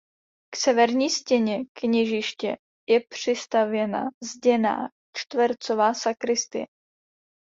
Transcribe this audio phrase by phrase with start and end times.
[0.53, 2.57] K severní stěně kněžiště
[2.89, 4.01] je přistavěna
[4.33, 6.65] zděná čtvercová sakristie.